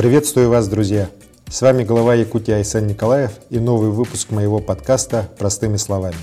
[0.00, 1.10] Приветствую вас, друзья!
[1.50, 6.16] С вами глава Якутии Айсан Николаев и новый выпуск моего подкаста «Простыми словами».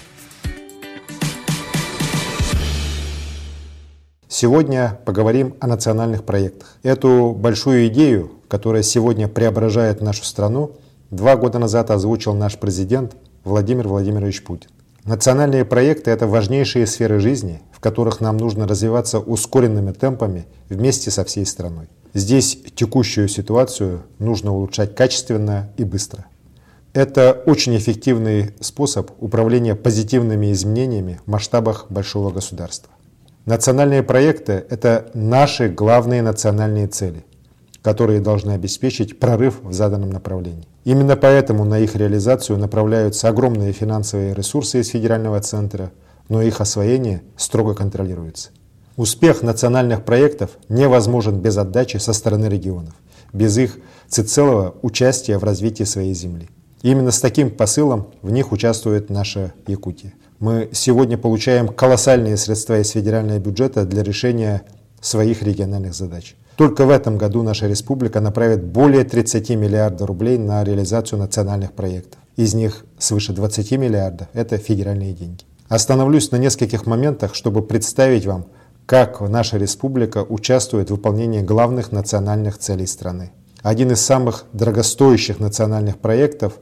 [4.27, 6.75] Сегодня поговорим о национальных проектах.
[6.81, 10.71] Эту большую идею, которая сегодня преображает нашу страну,
[11.11, 14.71] два года назад озвучил наш президент Владимир Владимирович Путин.
[15.03, 21.23] Национальные проекты– это важнейшие сферы жизни, в которых нам нужно развиваться ускоренными темпами вместе со
[21.23, 21.89] всей страной.
[22.13, 26.25] Здесь текущую ситуацию нужно улучшать качественно и быстро.
[26.93, 32.91] Это очень эффективный способ управления позитивными изменениями в масштабах большого государства.
[33.45, 37.23] Национальные проекты– это наши главные национальные цели,
[37.81, 40.67] которые должны обеспечить прорыв в заданном направлении.
[40.85, 45.91] Именно поэтому на их реализацию направляются огромные финансовые ресурсы из федерального центра,
[46.29, 48.49] но их освоение строго контролируется.
[48.97, 52.95] Успех национальных проектов невозможен без отдачи со стороны регионов,
[53.31, 56.49] без их всецелого участия в развитии своей земли.
[56.81, 60.13] Именно с таким посылом в них участвует наша Якутия.
[60.39, 64.63] Мы сегодня получаем колоссальные средства из федерального бюджета для решения
[64.99, 66.35] своих региональных задач.
[66.55, 72.19] Только в этом году наша республика направит более 30 миллиардов рублей на реализацию национальных проектов.
[72.35, 75.43] Из них свыше 20 миллиардов– это федеральные деньги.
[75.67, 78.47] Остановлюсь на нескольких моментах, чтобы представить вам,
[78.87, 83.31] как наша республика участвует в выполнении главных национальных целей страны.
[83.61, 86.53] Один из самых дорогостоящих национальных проектов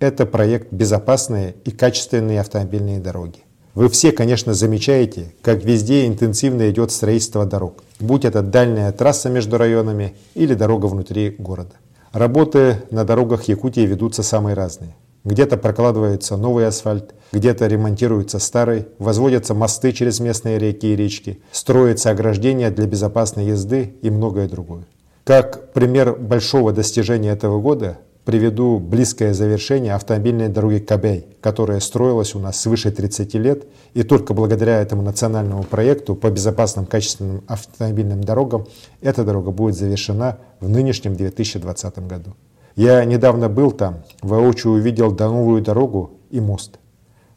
[0.00, 3.40] это проект «Безопасные и качественные автомобильные дороги».
[3.74, 9.58] Вы все, конечно, замечаете, как везде интенсивно идет строительство дорог, будь это дальняя трасса между
[9.58, 11.74] районами или дорога внутри города.
[12.12, 14.94] Работы на дорогах Якутии ведутся самые разные.
[15.24, 22.10] Где-то прокладывается новый асфальт, где-то ремонтируется старый, возводятся мосты через местные реки и речки, строятся
[22.10, 24.84] ограждения для безопасной езды и многое другое.
[25.24, 32.38] Как пример большого достижения этого года приведу близкое завершение автомобильной дороги Кабей, которая строилась у
[32.38, 38.66] нас свыше 30 лет, и только благодаря этому национальному проекту по безопасным качественным автомобильным дорогам
[39.00, 42.34] эта дорога будет завершена в нынешнем 2020 году.
[42.76, 46.78] Я недавно был там, воочию увидел новую дорогу и мост.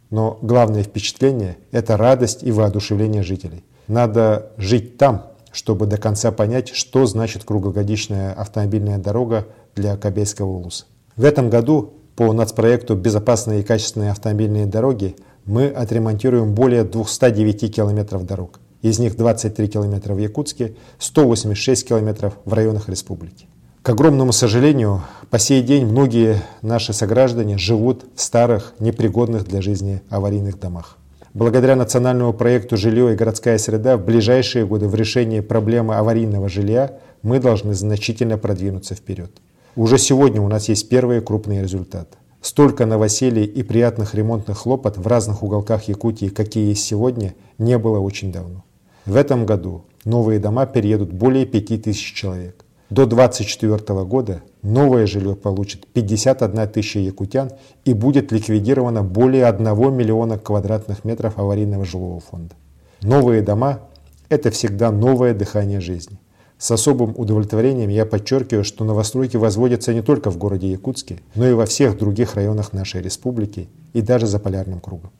[0.09, 3.63] Но главное впечатление– это радость и воодушевление жителей.
[3.87, 10.85] Надо жить там, чтобы до конца понять, что значит круглогодичная автомобильная дорога для Кобейского улуса.
[11.15, 15.15] В этом году по нацпроекту «Безопасные и качественные автомобильные дороги»
[15.45, 18.59] мы отремонтируем более 209 километров дорог.
[18.81, 23.47] Из них 23 километра в Якутске, 186 километров в районах республики.
[23.87, 30.01] К огромному сожалению, по сей день многие наши сограждане живут в старых, непригодных для жизни
[30.09, 30.97] аварийных домах.
[31.33, 36.99] Благодаря национальному проекту «Жилье и городская среда» в ближайшие годы в решении проблемы аварийного жилья
[37.21, 39.31] мы должны значительно продвинуться вперед.
[39.77, 42.17] Уже сегодня у нас есть первые крупные результаты.
[42.41, 47.99] Столько новоселий и приятных ремонтных хлопот в разных уголках Якутии, какие есть сегодня, не было
[47.99, 48.65] очень давно.
[49.05, 52.65] В этом году новые дома переедут более 5000 человек.
[52.89, 57.51] До 2024 года новое жилье получит 51 тысяча якутян
[57.83, 62.55] и будет ликвидировано более 1 миллиона квадратных метров аварийного жилого фонда.
[63.01, 63.81] Новые дома–
[64.29, 66.17] это всегда новое дыхание жизни.
[66.57, 71.53] С особым удовлетворением я подчеркиваю, что новостройки возводятся не только в городе Якутске, но и
[71.53, 75.11] во всех других районах нашей республики и даже за полярным кругом.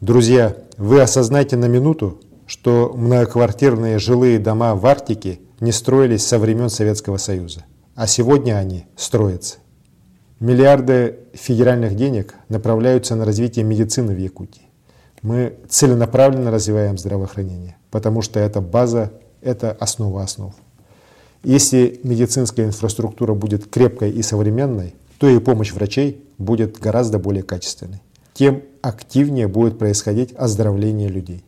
[0.00, 6.70] Друзья, вы осознайте на минуту, что многоквартирные жилые дома в Арктике не строились со времен
[6.70, 7.64] Советского Союза,
[7.94, 9.56] а сегодня они строятся.
[10.40, 14.62] Миллиарды федеральных денег направляются на развитие медицины в Якутии.
[15.22, 20.54] Мы целенаправленно развиваем здравоохранение, потому что это база, это основа основ.
[21.42, 28.00] Если медицинская инфраструктура будет крепкой и современной, то и помощь врачей будет гораздо более качественной.
[28.32, 31.44] Тем активнее будет происходить оздоровление людей.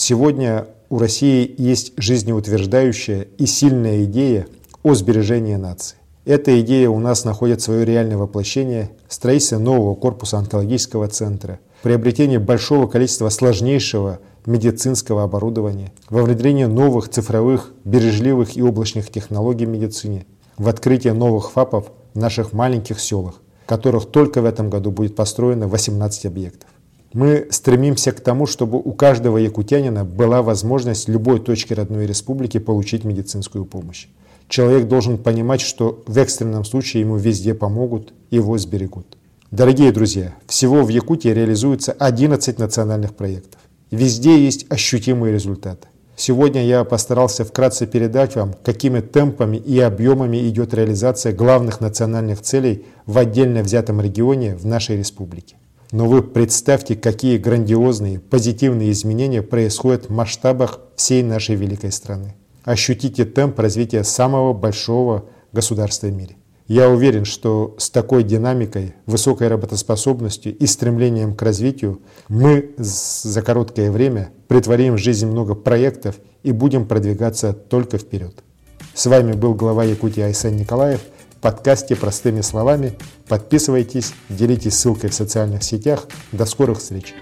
[0.00, 4.46] Сегодня у России есть жизнеутверждающая и сильная идея
[4.84, 5.96] о сбережении нации.
[6.24, 12.36] Эта идея у нас находит свое реальное воплощение в строительстве нового корпуса онкологического центра, приобретении
[12.36, 20.26] большого количества сложнейшего медицинского оборудования, во внедрении новых цифровых, бережливых и облачных технологий в медицине,
[20.58, 25.66] в открытие новых ФАПов в наших маленьких селах, которых только в этом году будет построено
[25.66, 26.70] 18 объектов.
[27.12, 33.04] Мы стремимся к тому, чтобы у каждого якутянина была возможность любой точке родной республики получить
[33.04, 34.08] медицинскую помощь.
[34.48, 39.16] Человек должен понимать, что в экстренном случае ему везде помогут, его сберегут.
[39.50, 43.60] Дорогие друзья, всего в Якутии реализуется 11 национальных проектов.
[43.90, 45.88] Везде есть ощутимые результаты.
[46.16, 52.84] Сегодня я постарался вкратце передать вам, какими темпами и объемами идет реализация главных национальных целей
[53.06, 55.56] в отдельно взятом регионе в нашей республике.
[55.90, 62.34] Но вы представьте, какие грандиозные, позитивные изменения происходят в масштабах всей нашей великой страны.
[62.64, 66.36] Ощутите темп развития самого большого государства в мире.
[66.66, 73.90] Я уверен, что с такой динамикой, высокой работоспособностью и стремлением к развитию мы за короткое
[73.90, 78.44] время притворим в жизнь много проектов и будем продвигаться только вперед.
[78.92, 81.00] С вами был глава Якутии Айсен Николаев
[81.40, 82.94] подкасте «Простыми словами».
[83.28, 86.06] Подписывайтесь, делитесь ссылкой в социальных сетях.
[86.32, 87.14] До скорых встреч!